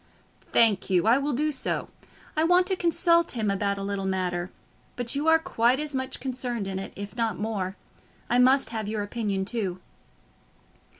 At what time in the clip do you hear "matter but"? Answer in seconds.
4.07-5.13